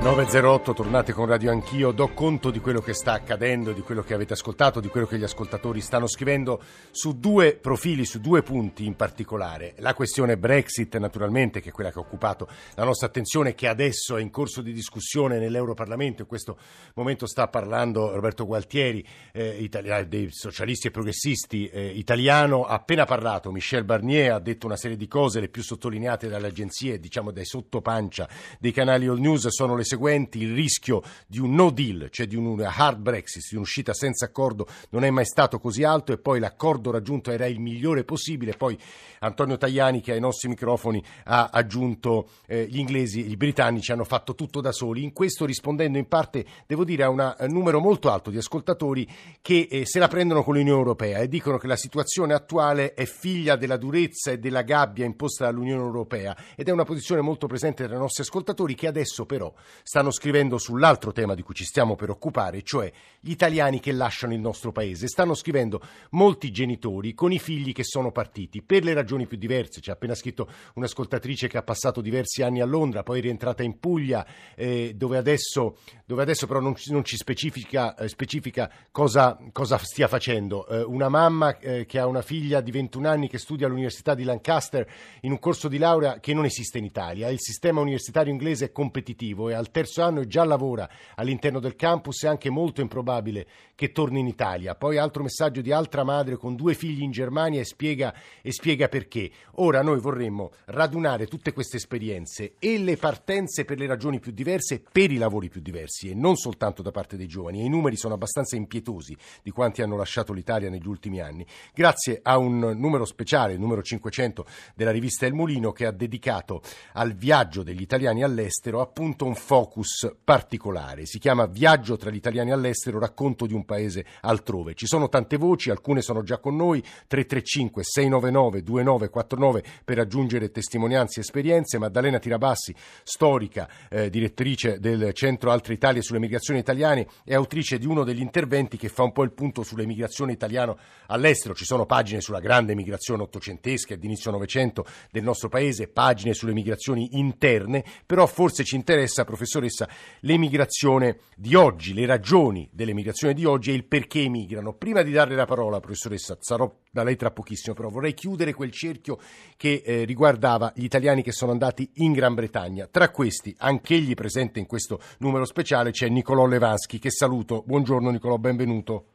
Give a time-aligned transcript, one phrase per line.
[0.00, 4.14] 908, tornate con Radio Anch'io, do conto di quello che sta accadendo, di quello che
[4.14, 8.86] avete ascoltato, di quello che gli ascoltatori stanno scrivendo su due profili, su due punti
[8.86, 9.74] in particolare.
[9.78, 14.16] La questione Brexit, naturalmente, che è quella che ha occupato la nostra attenzione, che adesso
[14.16, 16.22] è in corso di discussione nell'Europarlamento.
[16.22, 16.56] In questo
[16.94, 22.62] momento sta parlando Roberto Gualtieri, eh, italiano, dei socialisti e progressisti eh, italiano.
[22.62, 26.46] Ha appena parlato Michel Barnier, ha detto una serie di cose, le più sottolineate dalle
[26.46, 28.28] agenzie, diciamo dai sottopancia
[28.60, 32.36] dei canali all news, sono le seguenti, il rischio di un no deal, cioè di
[32.36, 36.38] un hard Brexit, di un'uscita senza accordo, non è mai stato così alto e poi
[36.38, 38.52] l'accordo raggiunto era il migliore possibile.
[38.52, 38.78] Poi
[39.20, 44.04] Antonio Tajani, che ai nostri microfoni ha aggiunto eh, gli inglesi e i britannici hanno
[44.04, 45.02] fatto tutto da soli.
[45.02, 49.08] In questo rispondendo in parte, devo dire, a un numero molto alto di ascoltatori
[49.40, 53.04] che eh, se la prendono con l'Unione Europea e dicono che la situazione attuale è
[53.06, 57.86] figlia della durezza e della gabbia imposta dall'Unione Europea ed è una posizione molto presente
[57.86, 61.96] tra i nostri ascoltatori che adesso però stanno scrivendo sull'altro tema di cui ci stiamo
[61.96, 62.90] per occupare, cioè
[63.20, 65.08] gli italiani che lasciano il nostro paese.
[65.08, 69.80] Stanno scrivendo molti genitori con i figli che sono partiti per le ragioni più diverse.
[69.80, 73.62] Ci ha appena scritto un'ascoltatrice che ha passato diversi anni a Londra, poi è rientrata
[73.62, 79.38] in Puglia, eh, dove, adesso, dove, adesso, però non, non ci specifica, eh, specifica cosa,
[79.52, 80.66] cosa, stia facendo.
[80.68, 84.24] Eh, una mamma eh, che ha una figlia di 21 anni che studia all'Università di
[84.24, 84.86] Lancaster
[85.22, 87.28] in un corso di laurea che non esiste in Italia.
[87.28, 91.76] Il sistema universitario inglese è competitivo e al terzo anno e già lavora all'interno del
[91.76, 94.74] campus, è anche molto improbabile che torni in Italia.
[94.74, 98.88] Poi altro messaggio di altra madre con due figli in Germania e spiega, e spiega
[98.88, 99.30] perché.
[99.56, 104.82] Ora noi vorremmo radunare tutte queste esperienze e le partenze per le ragioni più diverse,
[104.90, 107.64] per i lavori più diversi e non soltanto da parte dei giovani.
[107.64, 112.36] I numeri sono abbastanza impietosi di quanti hanno lasciato l'Italia negli ultimi anni, grazie a
[112.38, 116.62] un numero speciale, il numero 500 della rivista El Mulino, che ha dedicato
[116.94, 121.04] al viaggio degli italiani all'estero appunto un focus particolare.
[121.04, 124.74] Si chiama Viaggio tra gli italiani all'estero, racconto di un paese altrove.
[124.74, 131.18] Ci sono tante voci, alcune sono già con noi, 335 699 2949 per aggiungere testimonianze
[131.18, 131.78] e esperienze.
[131.78, 132.72] Maddalena Tirabassi,
[133.02, 138.20] storica, eh, direttrice del Centro Altre Italie sulle migrazioni italiane e autrice di uno degli
[138.20, 141.54] interventi che fa un po' il punto sull'emigrazione italiana all'estero.
[141.54, 146.32] Ci sono pagine sulla grande migrazione ottocentesca e di inizio Novecento del nostro paese, pagine
[146.32, 149.88] sulle migrazioni interne, però forse ci interessa, professoressa,
[150.20, 154.74] l'emigrazione di oggi, le ragioni dell'emigrazione di oggi e il perché emigrano.
[154.74, 158.70] Prima di darle la parola, professoressa, sarò da lei tra pochissimo, però vorrei chiudere quel
[158.70, 159.18] cerchio
[159.56, 162.86] che eh, riguardava gli italiani che sono andati in Gran Bretagna.
[162.86, 167.62] Tra questi, anch'egli presente in questo numero speciale, c'è Nicolò Levanschi, che saluto.
[167.64, 169.06] Buongiorno Nicolò, benvenuto.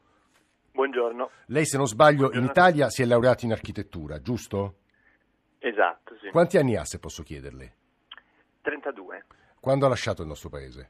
[0.71, 1.29] Buongiorno.
[1.47, 2.45] Lei, se non sbaglio, Buongiorno.
[2.45, 4.77] in Italia si è laureato in architettura, giusto?
[5.59, 6.29] Esatto, sì.
[6.29, 7.75] Quanti anni ha, se posso chiederle?
[8.63, 9.25] 32.
[9.63, 10.89] Quando ha lasciato il nostro paese?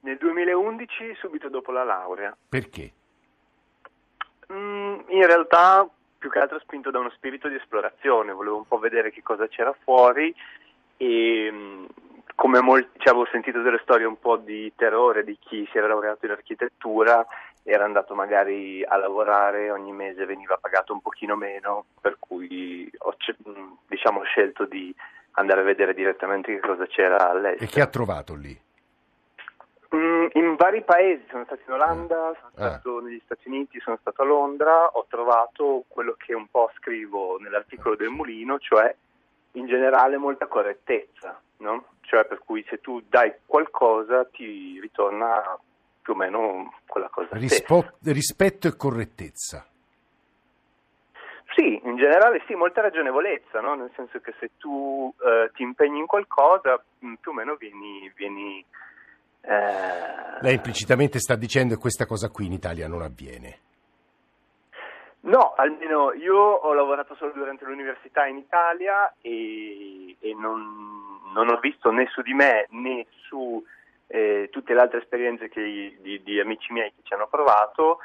[0.00, 2.36] Nel 2011, subito dopo la laurea.
[2.46, 2.92] Perché?
[4.52, 8.76] Mm, in realtà, più che altro spinto da uno spirito di esplorazione, volevo un po'
[8.76, 10.34] vedere che cosa c'era fuori
[10.98, 11.84] e mm,
[12.34, 15.86] come molti, cioè, avevo sentito delle storie un po' di terrore di chi si era
[15.86, 17.26] laureato in architettura,
[17.62, 23.16] era andato magari a lavorare, ogni mese veniva pagato un pochino meno, per cui ho
[23.48, 24.94] mm, diciamo, scelto di
[25.40, 27.64] andare a vedere direttamente che cosa c'era all'estero.
[27.64, 28.58] E che ha trovato lì?
[29.94, 32.68] Mm, in vari paesi, sono stato in Olanda, sono ah.
[32.70, 33.02] stato ah.
[33.02, 37.96] negli Stati Uniti, sono stato a Londra, ho trovato quello che un po' scrivo nell'articolo
[37.96, 38.94] del Mulino, cioè
[39.52, 41.86] in generale molta correttezza, no?
[42.02, 45.58] Cioè per cui se tu dai qualcosa ti ritorna
[46.02, 47.28] più o meno quella cosa.
[47.32, 49.69] Rispo- rispetto e correttezza.
[51.70, 53.76] Sì, in generale sì, molta ragionevolezza, no?
[53.76, 58.10] nel senso che se tu eh, ti impegni in qualcosa mm, più o meno vieni...
[58.16, 58.64] vieni
[59.42, 60.40] eh...
[60.40, 63.58] Lei implicitamente sta dicendo che questa cosa qui in Italia non avviene.
[65.20, 71.60] No, almeno io ho lavorato solo durante l'università in Italia e, e non, non, ho
[71.60, 73.64] visto né su di me né su
[74.08, 77.98] eh, tutte le altre esperienze che, di, di, amici miei che ci hanno provato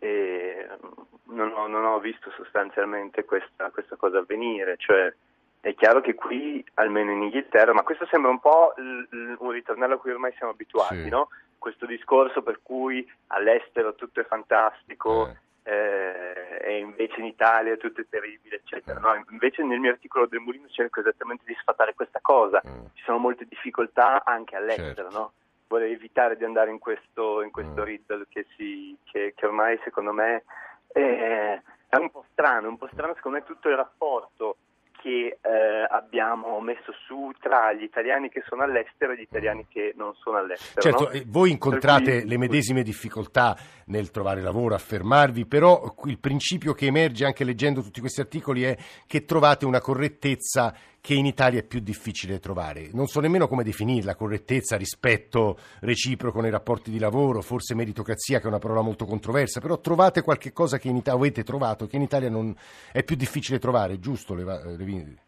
[0.00, 4.76] non ho, non ho visto sostanzialmente questa, questa, cosa avvenire.
[4.76, 5.12] Cioè,
[5.60, 9.50] è chiaro che qui, almeno in Inghilterra, ma questo sembra un po' l- l- un
[9.50, 11.08] ritornello a cui ormai siamo abituati, sì.
[11.08, 11.28] no?
[11.58, 15.28] Questo discorso per cui all'estero tutto è fantastico.
[15.28, 15.46] Eh.
[15.68, 18.98] Eh, e invece in Italia tutto è terribile, eccetera.
[19.00, 22.62] No, invece nel mio articolo del Mulino cerco esattamente di sfatare questa cosa.
[22.66, 22.86] Mm.
[22.94, 25.18] Ci sono molte difficoltà anche all'estero, certo.
[25.18, 25.32] no?
[25.68, 27.84] Vorrei evitare di andare in questo, in questo mm.
[27.84, 30.44] riddle che, si, che, che, ormai secondo me
[30.88, 34.56] è, è, un po' strano, un po' strano secondo me tutto il rapporto
[35.00, 39.92] che eh, abbiamo messo su tra gli italiani che sono all'estero e gli italiani che
[39.96, 40.80] non sono all'estero.
[40.80, 41.10] Certo, no?
[41.10, 42.28] eh, voi incontrate cui...
[42.28, 43.56] le medesime difficoltà
[43.86, 48.76] nel trovare lavoro, affermarvi, però il principio che emerge anche leggendo tutti questi articoli è
[49.06, 52.90] che trovate una correttezza che in Italia è più difficile trovare.
[52.92, 58.44] Non so nemmeno come definirla, correttezza, rispetto reciproco nei rapporti di lavoro, forse meritocrazia che
[58.44, 61.96] è una parola molto controversa, però trovate qualche cosa che in Italia avete trovato che
[61.96, 62.54] in Italia non
[62.92, 64.34] è più difficile trovare, giusto?
[64.34, 65.18] Levi?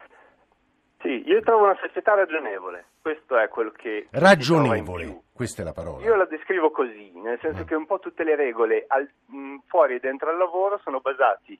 [1.01, 4.09] Sì, io trovo una società ragionevole, questo è quello che...
[4.11, 6.05] Ragionevole, questa è la parola.
[6.05, 7.67] Io la descrivo così, nel senso mm.
[7.67, 11.59] che un po' tutte le regole al, mh, fuori e dentro al lavoro sono basati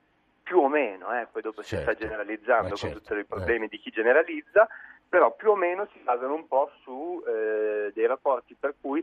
[0.51, 1.77] più o meno, eh, poi dopo certo.
[1.77, 2.03] si sta certo.
[2.03, 2.99] generalizzando certo.
[2.99, 3.69] con tutti i problemi eh.
[3.69, 4.67] di chi generalizza,
[5.09, 9.01] però più o meno si basano un po' su eh, dei rapporti per cui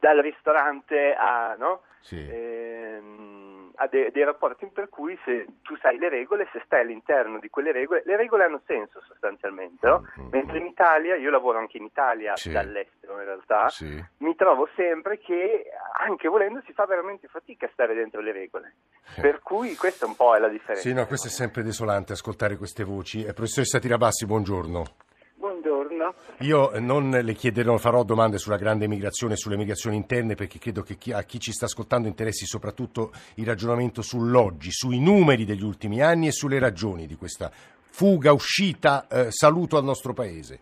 [0.00, 1.54] dal ristorante a...
[1.56, 1.82] No?
[2.00, 2.16] Sì.
[3.82, 7.48] Ha dei, dei, rapporti per cui se tu sai le regole, se stai all'interno di
[7.48, 10.00] quelle regole, le regole hanno senso sostanzialmente, no?
[10.18, 10.28] mm-hmm.
[10.30, 12.50] mentre in Italia, io lavoro anche in Italia sì.
[12.50, 14.04] dall'estero in realtà, sì.
[14.18, 15.64] mi trovo sempre che
[15.98, 18.74] anche volendo si fa veramente fatica a stare dentro le regole,
[19.16, 19.20] eh.
[19.22, 20.86] per cui questa un po' è la differenza.
[20.86, 23.24] Sì, no, questo è sempre desolante ascoltare queste voci.
[23.24, 25.08] Eh, professoressa Tirabassi, buongiorno.
[26.40, 30.82] Io non le chiederò, farò domande sulla grande migrazione e sulle migrazioni interne perché credo
[30.82, 35.64] che chi, a chi ci sta ascoltando interessi soprattutto il ragionamento sull'oggi, sui numeri degli
[35.64, 40.60] ultimi anni e sulle ragioni di questa fuga, uscita, eh, saluto al nostro Paese.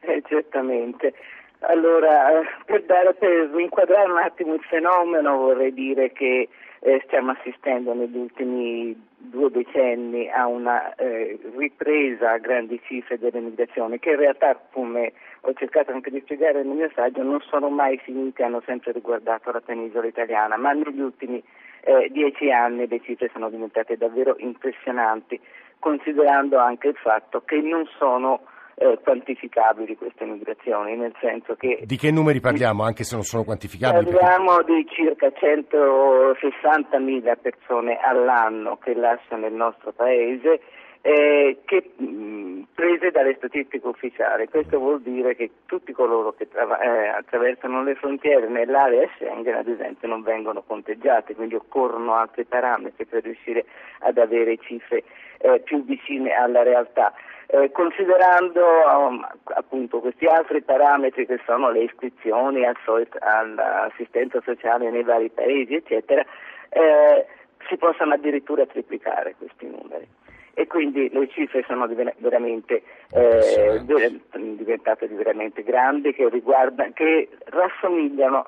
[0.00, 1.14] Eh, certamente.
[1.60, 6.48] Allora, per, dare, per inquadrare un attimo il fenomeno vorrei dire che
[6.80, 13.40] eh, stiamo assistendo negli ultimi due decenni a una eh, ripresa a grandi cifre delle
[13.40, 15.12] migrazioni che in realtà, come
[15.42, 19.50] ho cercato anche di spiegare nel mio saggio, non sono mai finite, hanno sempre riguardato
[19.50, 21.42] la penisola italiana, ma negli ultimi
[21.82, 25.38] eh, dieci anni le cifre sono diventate davvero impressionanti,
[25.78, 28.40] considerando anche il fatto che non sono
[28.80, 31.82] eh, quantificabili queste migrazioni, nel senso che...
[31.84, 34.10] Di che numeri parliamo, anche se non sono quantificabili?
[34.10, 34.72] Parliamo perché...
[34.72, 40.62] di circa 160.000 persone all'anno che lasciano il nostro paese,
[41.02, 44.48] eh, che, mh, prese dalle statistiche ufficiali.
[44.48, 49.68] Questo vuol dire che tutti coloro che tra- eh, attraversano le frontiere nell'area Schengen, ad
[49.68, 53.66] esempio, non vengono conteggiati, quindi occorrono altri parametri per riuscire
[53.98, 55.04] ad avere cifre
[55.38, 57.12] eh, più vicine alla realtà
[57.52, 59.26] eh, considerando um,
[59.56, 62.76] appunto questi altri parametri che sono le iscrizioni al
[63.18, 66.24] all'assistenza sociale nei vari paesi, eccetera,
[66.68, 67.26] eh,
[67.68, 70.06] si possono addirittura triplicare questi numeri.
[70.54, 71.88] E quindi le cifre sono
[72.18, 72.82] veramente
[73.12, 78.46] eh, diventate veramente grandi che, riguarda, che rassomigliano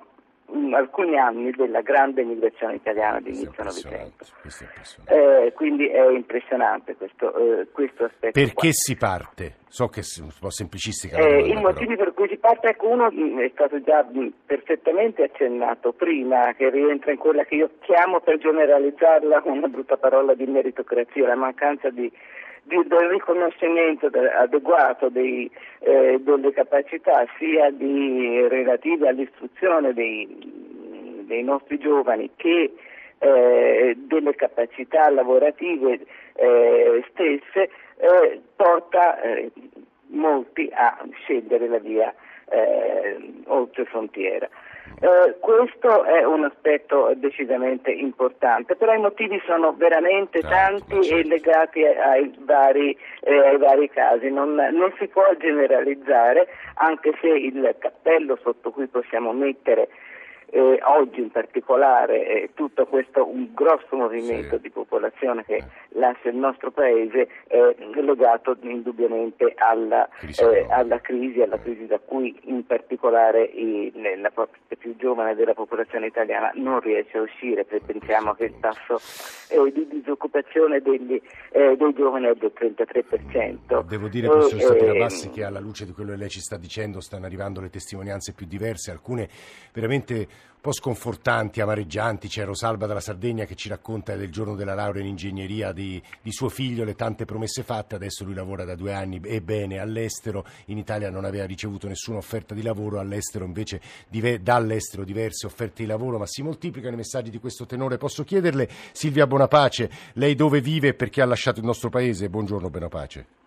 [0.53, 4.27] in alcuni anni della grande migrazione italiana di inizio Novecento.
[5.06, 8.33] Eh, quindi è impressionante questo, eh, questo aspetto.
[8.33, 8.69] Perché qua.
[8.71, 9.55] si parte?
[9.69, 11.17] So che è un po' semplicistica.
[11.17, 15.23] Eh, I motivi per cui si parte, ecco, uno mm, è stato già mm, perfettamente
[15.23, 20.44] accennato prima, che rientra in quella che io chiamo per generalizzarla una brutta parola di
[20.47, 22.12] meritocrazia, la mancanza di
[22.62, 25.50] di, del riconoscimento adeguato dei,
[25.81, 32.73] eh, delle capacità sia di, relative all'istruzione dei, dei, nostri giovani che
[33.19, 36.00] eh, delle capacità lavorative
[36.35, 39.51] eh, stesse eh, porta eh,
[40.08, 42.15] molti a scegliere la via
[42.48, 44.48] eh, oltre frontiera.
[45.03, 51.85] Eh, questo è un aspetto decisamente importante, però i motivi sono veramente tanti e legati
[51.85, 58.39] ai vari, eh, ai vari casi, non, non, si può generalizzare, anche se il cappello
[58.44, 59.89] sotto cui possiamo mettere
[60.55, 64.61] eh, oggi in particolare eh, tutto questo un grosso movimento sì.
[64.61, 65.65] di popolazione che eh.
[65.94, 71.99] lascia il nostro paese è legato indubbiamente alla crisi, eh, alla crisi, alla crisi da
[71.99, 77.65] cui in particolare i, la parte più giovane della popolazione italiana non riesce a uscire,
[77.65, 78.99] pensiamo che il tasso
[79.53, 81.21] eh, di disoccupazione degli,
[81.53, 83.82] eh, dei giovani è del 33%.
[83.87, 87.27] Devo dire, professoressa Tirabassi, che alla luce di quello che lei ci sta dicendo stanno
[87.27, 89.29] arrivando le testimonianze più diverse, alcune
[89.73, 90.27] veramente
[90.62, 92.28] po' sconfortanti, amareggianti.
[92.28, 96.32] C'è Rosalba dalla Sardegna che ci racconta del giorno della laurea in ingegneria di, di,
[96.32, 97.96] suo figlio, le tante promesse fatte.
[97.96, 100.46] Adesso lui lavora da due anni e bene all'estero.
[100.66, 103.81] In Italia non aveva ricevuto nessuna offerta di lavoro, all'estero invece
[104.40, 107.98] dall'estero diverse offerte di lavoro, ma si moltiplicano i messaggi di questo tenore.
[107.98, 112.28] Posso chiederle, Silvia Bonapace, lei dove vive e perché ha lasciato il nostro paese?
[112.28, 113.42] Buongiorno Bonapace.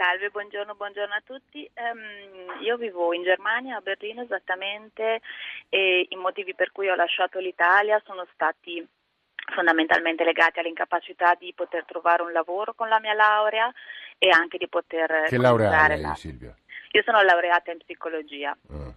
[0.00, 1.70] Salve, buongiorno, buongiorno a tutti.
[1.74, 5.20] Um, io vivo in Germania, a Berlino esattamente,
[5.68, 8.82] e i motivi per cui ho lasciato l'Italia sono stati
[9.54, 13.70] fondamentalmente legati all'incapacità di poter trovare un lavoro con la mia laurea
[14.16, 15.24] e anche di poter...
[15.28, 16.14] Che laurea lei, la...
[16.14, 16.56] Silvia?
[16.92, 18.56] Io sono laureata in psicologia.
[18.70, 18.94] Ah.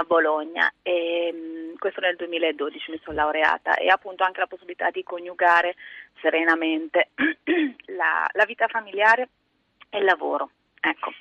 [0.00, 4.90] a Bologna e mh, questo nel 2012 mi sono laureata e appunto anche la possibilità
[4.90, 5.76] di coniugare
[6.20, 7.10] serenamente
[7.94, 9.28] la, la vita familiare
[9.90, 10.50] e il lavoro.
[10.80, 11.12] Ecco,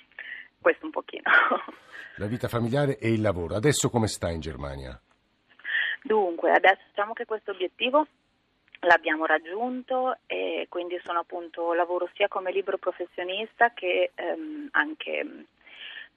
[0.62, 1.24] questo un pochino.
[2.18, 3.56] La vita familiare e il lavoro.
[3.56, 5.00] Adesso come sta in Germania?
[6.04, 8.06] Dunque, adesso diciamo che questo obiettivo
[8.82, 15.46] l'abbiamo raggiunto e quindi sono appunto lavoro sia come libero professionista che ehm, anche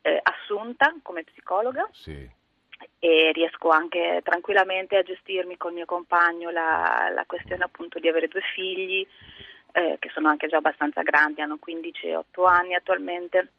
[0.02, 2.28] eh, assunta come psicologa Sì.
[3.00, 8.28] e riesco anche tranquillamente a gestirmi col mio compagno la, la questione appunto di avere
[8.28, 9.06] due figli
[9.72, 13.52] eh, che sono anche già abbastanza grandi, hanno 15 e 8 anni attualmente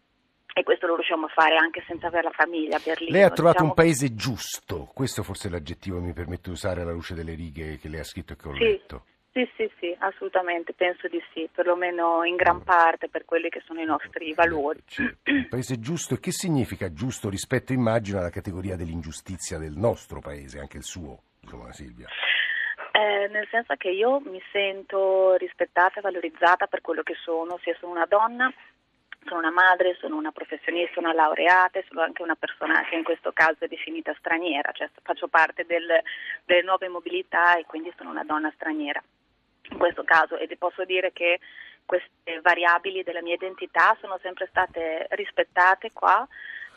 [0.55, 3.11] e questo lo riusciamo a fare anche senza avere la famiglia Berlino.
[3.11, 6.51] Lei ha trovato diciamo un paese giusto, questo forse è l'aggettivo che mi permette di
[6.51, 8.63] usare alla luce delle righe che lei ha scritto e che ho Sì.
[8.63, 9.05] letto.
[9.33, 12.61] Sì, sì, sì, assolutamente, penso di sì, perlomeno in gran Mm.
[12.61, 14.83] parte per quelli che sono i nostri valori.
[14.85, 20.19] Certo, un paese giusto, e che significa giusto rispetto, immagino, alla categoria dell'ingiustizia del nostro
[20.19, 22.07] paese, anche il suo, insomma, Silvia.
[22.95, 27.75] Eh, nel senso che io mi sento rispettata e valorizzata per quello che sono, sia
[27.79, 28.53] sono una donna,
[29.25, 33.03] sono una madre, sono una professionista, una laureata e sono anche una persona che in
[33.03, 36.03] questo caso è definita straniera, cioè faccio parte del-
[36.45, 39.01] delle nuove mobilità e quindi sono una donna straniera.
[39.71, 41.39] In questo caso e ti posso dire che
[41.85, 46.27] queste variabili della mia identità sono sempre state rispettate qua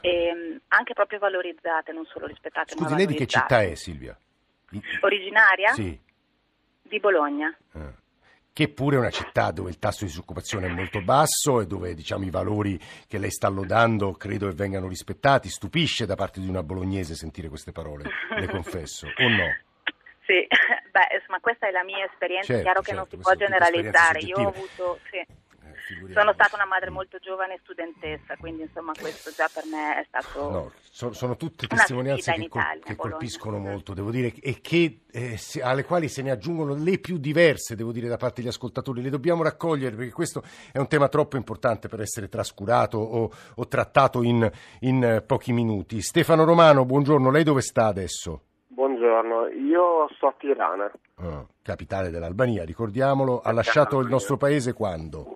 [0.01, 3.75] e mh, anche proprio valorizzate, non solo rispettate ma Scusi, lei di che città è,
[3.75, 4.17] Silvia?
[5.01, 5.73] Originaria?
[5.75, 6.05] Sì.
[6.89, 7.55] Di Bologna.
[7.75, 8.05] eh.
[8.57, 11.93] Che pure è una città dove il tasso di disoccupazione è molto basso e dove
[11.93, 15.51] diciamo, i valori che lei sta lodando credo che vengano rispettati.
[15.51, 19.55] Stupisce da parte di una bolognese sentire queste parole, le confesso, o no?
[20.25, 20.41] Sì,
[20.91, 23.47] beh, insomma, questa è la mia esperienza, Certo, chiaro che certo, non si questa può
[23.47, 24.19] generalizzare.
[24.21, 25.23] Io ho avuto, sì.
[26.13, 30.05] Sono stata una madre molto giovane e studentessa, quindi insomma questo già per me è
[30.09, 30.51] stato...
[30.51, 35.03] No, sono, sono tutte testimonianze che, col- Italia, che colpiscono molto, devo dire, e che,
[35.11, 38.51] eh, se- alle quali se ne aggiungono le più diverse, devo dire, da parte degli
[38.51, 39.03] ascoltatori.
[39.03, 43.69] Le dobbiamo raccogliere perché questo è un tema troppo importante per essere trascurato o, o
[43.69, 44.51] trattato in,
[44.81, 46.01] in, eh, pochi minuti.
[46.01, 48.41] Stefano Romano, buongiorno, lei dove sta adesso?
[48.69, 50.91] Buongiorno, io sto a Tirana.
[51.17, 53.41] Ah, capitale dell'Albania, ricordiamolo.
[53.41, 55.36] Ha lasciato il nostro paese quando?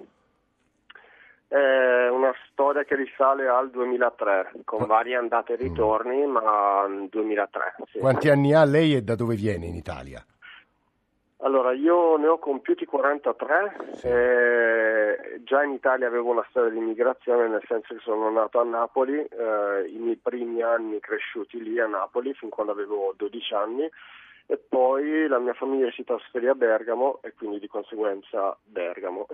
[1.50, 7.74] È una storia che risale al 2003, con varie andate e ritorni, ma nel 2003.
[7.90, 7.98] sì.
[7.98, 10.24] Quanti anni ha lei e da dove viene in Italia?
[11.38, 17.48] Allora, io ne ho compiuti 43, eh, già in Italia avevo una storia di immigrazione,
[17.48, 21.88] nel senso che sono nato a Napoli, eh, i miei primi anni cresciuti lì a
[21.88, 23.90] Napoli, fin quando avevo 12 anni,
[24.46, 29.26] e poi la mia famiglia si trasferì a Bergamo e quindi di conseguenza Bergamo.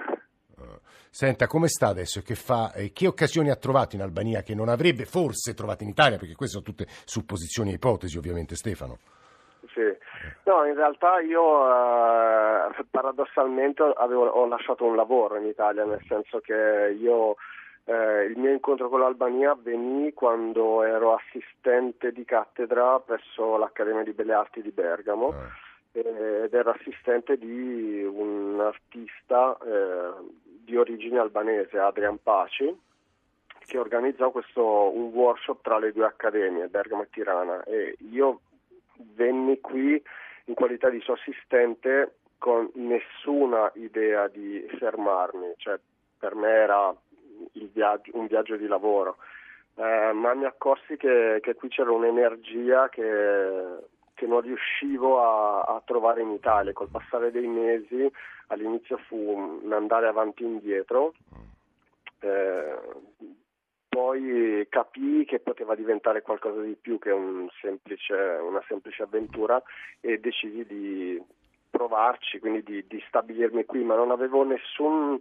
[0.58, 0.78] Ah.
[1.10, 2.18] Senta, come sta adesso?
[2.18, 5.82] e Che, fa, e che occasioni ha trovato in Albania che non avrebbe forse trovato
[5.82, 6.18] in Italia?
[6.18, 8.98] Perché queste sono tutte supposizioni e ipotesi, ovviamente, Stefano.
[9.72, 9.94] Sì.
[10.44, 16.40] No, in realtà io eh, paradossalmente avevo, ho lasciato un lavoro in Italia, nel senso
[16.40, 17.36] che io
[17.84, 24.12] eh, il mio incontro con l'Albania avvenì quando ero assistente di cattedra presso l'Accademia di
[24.12, 25.50] Belle Arti di Bergamo Ah.
[25.92, 30.10] eh, ed ero assistente di un artista eh,
[30.66, 32.76] di origine albanese, Adrian Paci,
[33.66, 34.62] che organizzò questo,
[34.94, 38.40] un workshop tra le due accademie, Bergamo e Tirana, e io
[39.14, 40.02] venni qui
[40.46, 45.78] in qualità di suo assistente con nessuna idea di fermarmi, cioè
[46.18, 46.94] per me era
[47.73, 49.16] viaggio- un viaggio di lavoro,
[49.78, 53.04] Eh, ma mi accorsi che, che qui c'era un'energia che,
[54.16, 56.73] che non riuscivo a, a trovare in Italia.
[56.73, 58.11] Col passare dei mesi
[58.49, 61.12] all'inizio fu un andare avanti e indietro,
[62.20, 62.78] eh,
[63.88, 69.62] poi capii che poteva diventare qualcosa di più che un semplice, una semplice avventura
[70.00, 71.23] e decisi di
[71.70, 75.18] provarci, quindi di, di stabilirmi qui, ma non avevo nessun,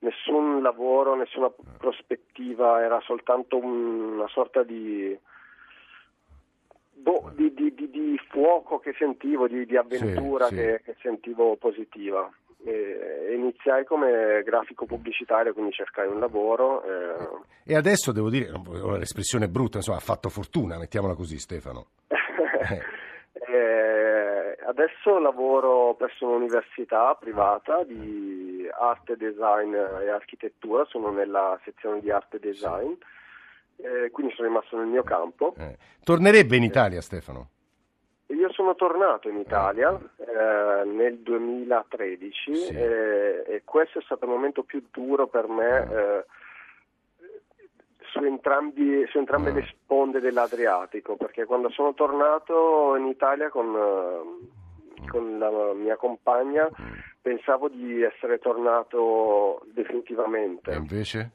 [0.00, 5.18] nessun lavoro, nessuna prospettiva, era soltanto un- una sorta di,
[7.02, 10.54] boh, di, di- di- di fuoco che sentivo, di, di avventura sì.
[10.54, 12.30] Che, che sentivo positiva.
[12.64, 16.82] E, iniziai come grafico pubblicitario, quindi cercai un lavoro.
[16.84, 17.28] eh,
[17.64, 18.48] E adesso devo dire,
[18.98, 21.86] l'espressione è brutta, insomma, ha fatto fortuna, mettiamola così, Stefano.
[23.44, 32.10] Eh, adesso lavoro presso un'università privata di arte, design e architettura, sono nella sezione di
[32.10, 32.92] arte e design,
[33.76, 35.54] eh, quindi sono rimasto nel mio campo.
[35.58, 37.48] Eh, Tornerebbe in Italia, Stefano?
[38.32, 42.74] io sono tornato in Italia eh, nel 2013 Sì.
[42.74, 46.24] eh, e questo è stato il momento più duro per me eh,
[48.10, 49.54] su, entrambi- su entrambe Mm.
[49.56, 56.68] le sponde dell'Adriatico, perché quando sono tornato in Italia con, eh, con la mia compagna
[57.20, 61.30] pensavo di essere tornato definitivamente E invece?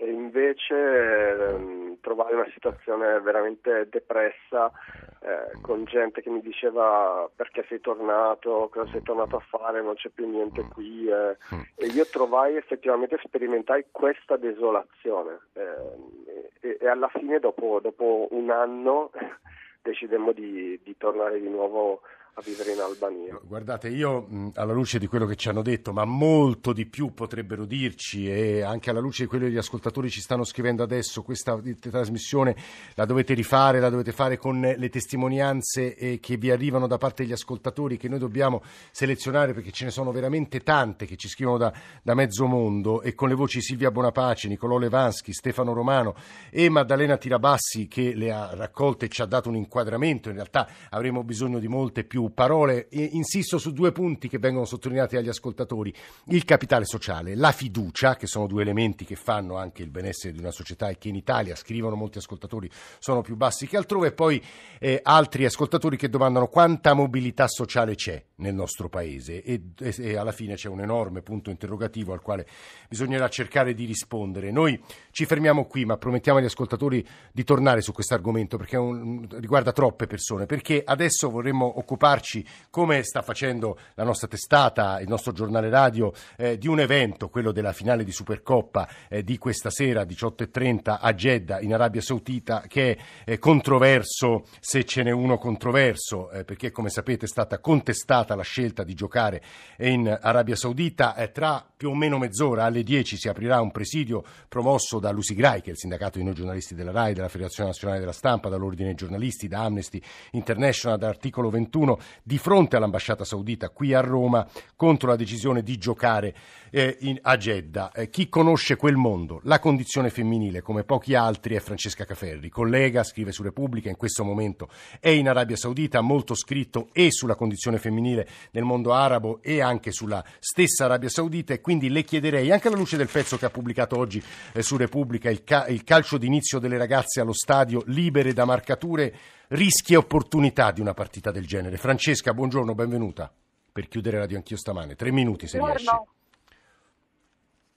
[0.00, 4.72] E invece ehm, trovai una situazione veramente depressa
[5.20, 9.96] eh, con gente che mi diceva perché sei tornato, cosa sei tornato a fare, non
[9.96, 11.36] c'è più niente qui eh.
[11.74, 18.48] e io trovai effettivamente, sperimentai questa desolazione eh, e, e alla fine dopo, dopo un
[18.50, 19.10] anno
[19.82, 22.00] decidemmo di, di tornare di nuovo
[22.34, 23.38] a vivere in Albania.
[23.42, 27.64] Guardate, io alla luce di quello che ci hanno detto, ma molto di più potrebbero
[27.64, 31.60] dirci e anche alla luce di quello che gli ascoltatori ci stanno scrivendo adesso, questa
[31.78, 32.56] trasmissione
[32.94, 37.24] la dovete rifare, la dovete fare con le testimonianze eh, che vi arrivano da parte
[37.24, 41.58] degli ascoltatori che noi dobbiamo selezionare perché ce ne sono veramente tante che ci scrivono
[41.58, 41.72] da,
[42.02, 46.14] da mezzo mondo e con le voci Silvia Bonapace, Nicolò Levanschi, Stefano Romano
[46.50, 50.68] e Maddalena Tirabassi che le ha raccolte e ci ha dato un inquadramento, in realtà
[50.90, 52.88] avremo bisogno di molte più parole.
[52.88, 55.92] E insisto su due punti che vengono sottolineati dagli ascoltatori.
[56.26, 60.38] Il capitale sociale, la fiducia, che sono due elementi che fanno anche il benessere di
[60.38, 64.12] una società e che in Italia, scrivono molti ascoltatori, sono più bassi che altrove, e
[64.12, 64.42] poi
[64.78, 70.32] eh, altri ascoltatori che domandano quanta mobilità sociale c'è nel nostro paese e, e- alla
[70.32, 72.46] fine c'è un enorme punto interrogativo al quale
[72.88, 74.50] bisognerà cercare di rispondere.
[74.50, 79.26] Noi ci fermiamo qui, ma promettiamo agli ascoltatori di tornare su questo argomento perché un-
[79.38, 85.32] riguarda troppe persone, perché adesso vorremmo occuparci, come sta facendo la nostra testata, il nostro
[85.32, 90.02] giornale radio, eh, di un evento, quello della finale di Supercoppa eh, di questa sera
[90.02, 96.30] 18.30 a Jeddah in Arabia Saudita, che è eh, controverso se ce n'è uno controverso,
[96.30, 99.42] eh, perché come sapete è stata contestata la scelta di giocare
[99.78, 101.14] in Arabia Saudita.
[101.14, 105.62] Eh, tra più o meno mezz'ora alle 10 si aprirà un presidio promosso da Lusigrai,
[105.62, 108.88] che è il sindacato di noi giornalisti della RAI, della Federazione Nazionale della Stampa, dall'Ordine
[108.88, 110.00] dei giornalisti, da Amnesty
[110.32, 116.34] International, dall'articolo 21, di fronte all'ambasciata saudita qui a Roma contro la decisione di giocare
[116.70, 117.92] eh, in- a Jeddah.
[117.92, 123.02] Eh, chi conosce quel mondo, la condizione femminile, come pochi altri, è Francesca Caferri, collega,
[123.02, 124.68] scrive su Repubblica, in questo momento
[125.00, 128.19] è in Arabia Saudita, molto scritto e sulla condizione femminile
[128.52, 132.76] nel mondo arabo e anche sulla stessa Arabia Saudita e quindi le chiederei, anche alla
[132.76, 136.58] luce del pezzo che ha pubblicato oggi eh, su Repubblica, il, ca- il calcio d'inizio
[136.58, 139.14] delle ragazze allo stadio libere da marcature,
[139.48, 141.76] rischi e opportunità di una partita del genere.
[141.76, 143.32] Francesca, buongiorno, benvenuta.
[143.72, 145.86] Per chiudere Radio Anch'io stamane, tre minuti se riesci.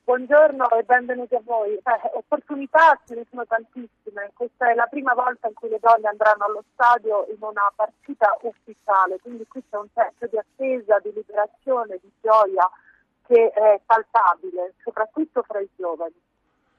[0.06, 0.70] Buongiorno.
[0.72, 1.76] E benvenuti a voi.
[1.76, 4.32] Eh, opportunità ce ne sono tantissime.
[4.34, 8.38] Questa è la prima volta in cui le donne andranno allo stadio in una partita
[8.42, 12.70] ufficiale, quindi qui c'è un senso di attesa, di liberazione, di gioia
[13.26, 16.20] che è palpabile, soprattutto fra i giovani.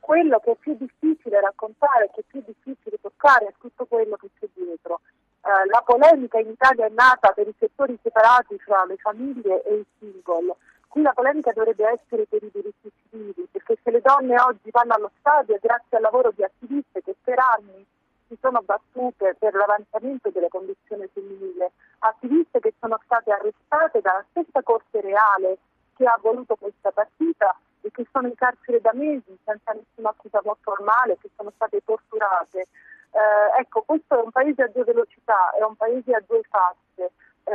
[0.00, 4.28] Quello che è più difficile raccontare, che è più difficile toccare, è tutto quello che
[4.38, 5.00] c'è dietro.
[5.40, 9.76] Eh, la polemica in Italia è nata per i settori separati fra le famiglie e
[9.76, 10.56] i single.
[10.94, 14.94] Qui la polemica dovrebbe essere per i diritti civili, perché se le donne oggi vanno
[14.94, 17.84] allo stadio è grazie al lavoro di attiviste che per anni
[18.28, 24.62] si sono battute per l'avanzamento della condizione femminile, attiviste che sono state arrestate dalla stessa
[24.62, 25.58] Corte Reale
[25.96, 30.40] che ha voluto questa partita e che sono in carcere da mesi senza nessuna accusa
[30.60, 32.68] formale, che sono state torturate.
[33.10, 36.83] Eh, ecco, questo è un paese a due velocità, è un paese a due facce.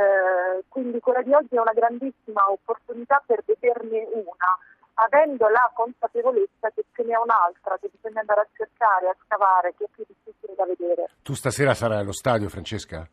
[0.00, 4.56] Eh, quindi quella di oggi è una grandissima opportunità per vederne una,
[4.94, 9.84] avendo la consapevolezza che ce n'è un'altra che bisogna andare a cercare, a scavare, che
[9.84, 11.10] è più difficile da vedere.
[11.22, 13.06] Tu stasera sarai allo stadio, Francesca?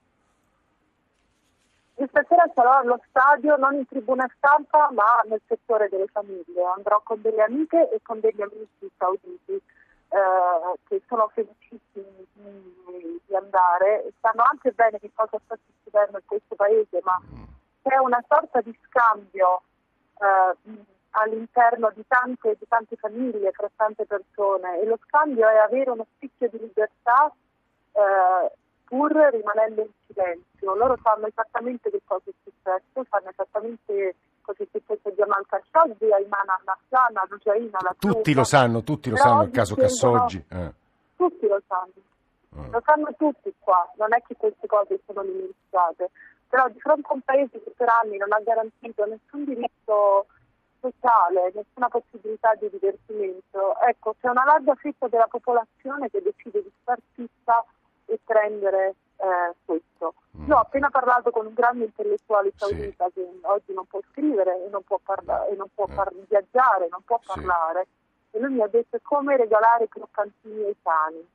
[2.00, 6.64] Io stasera sarò allo stadio, non in tribuna stampa, ma nel settore delle famiglie.
[6.76, 13.36] Andrò con delle amiche e con degli amici sauditi eh, che sono felicissimi di, di
[13.36, 17.20] andare e sanno anche bene che cosa sta succedendo in questo paese, ma
[17.84, 19.62] c'è una sorta di scambio
[20.20, 20.76] eh,
[21.12, 26.06] all'interno di tante, di tante famiglie, fra tante persone e lo scambio è avere uno
[26.16, 27.32] spicchio di libertà
[27.94, 28.52] eh,
[28.86, 30.76] pur rimanendo in silenzio.
[30.76, 36.12] Loro sanno esattamente che cosa è successo, sanno esattamente cosa è successo a Jamal Khashoggi,
[36.12, 39.76] a Iman al-Nassan, a Lujaina, la Tutti lo sanno, tutti lo Però sanno il caso
[39.76, 40.46] Cassoggi.
[40.50, 40.72] eh.
[41.16, 41.92] Tutti lo sanno.
[42.56, 42.70] Eh.
[42.70, 46.10] Lo sanno tutti qua, non è che queste cose sono dimenticate,
[46.48, 50.28] però di fronte a un paese che per anni non ha garantito nessun diritto
[50.80, 56.72] sociale, nessuna possibilità di divertimento, ecco, c'è una larga fetta della popolazione che decide di
[56.82, 57.66] star zitta
[58.06, 60.14] e prendere eh, questo.
[60.38, 60.48] Mm.
[60.48, 63.14] Io ho appena parlato con un grande intellettuale saudita sì.
[63.14, 65.94] che oggi non può scrivere e non può, parla- e non può eh.
[65.94, 67.88] par- viaggiare, non può parlare,
[68.32, 68.38] sì.
[68.38, 71.28] e lui mi ha detto come regalare croccantini ai cani.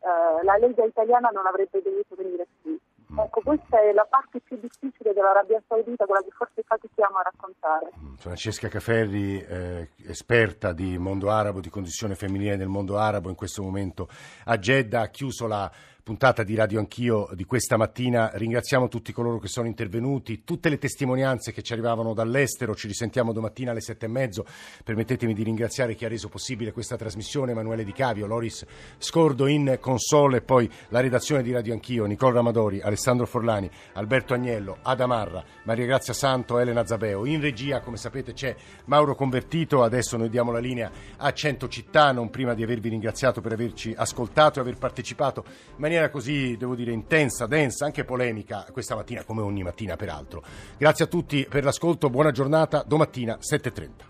[0.00, 2.78] Uh, la Lega italiana non avrebbe dovuto venire qui.
[3.16, 7.90] Ecco, questa è la parte più difficile dell'Arabia Saudita, quella che forse fatichiamo a raccontare.
[8.18, 13.62] Francesca Caferri, eh, esperta di mondo arabo, di condizione femminile nel mondo arabo, in questo
[13.62, 14.08] momento
[14.44, 15.70] a Jeddah, ha chiuso la
[16.08, 18.30] puntata di Radio Anch'io di questa mattina.
[18.32, 22.74] Ringraziamo tutti coloro che sono intervenuti, tutte le testimonianze che ci arrivavano dall'estero.
[22.74, 24.46] Ci risentiamo domattina alle sette e mezzo.
[24.82, 28.64] Permettetemi di ringraziare chi ha reso possibile questa trasmissione, Emanuele Di Cavio, Loris
[28.96, 34.32] Scordo in console e poi la redazione di Radio Anch'io, Nicola Ramadori, Alessandro Forlani, Alberto
[34.32, 37.26] Agnello, Adamarra, Maria Grazia Santo, Elena Zabeo.
[37.26, 39.82] In regia, come sapete, c'è Mauro Convertito.
[39.82, 43.94] Adesso noi diamo la linea a Cento Città, non prima di avervi ringraziato per averci
[43.96, 49.24] ascoltato e aver partecipato in maniera così, devo dire, intensa, densa, anche polemica questa mattina,
[49.24, 50.42] come ogni mattina peraltro.
[50.76, 54.07] Grazie a tutti per l'ascolto, buona giornata, domattina 7.30.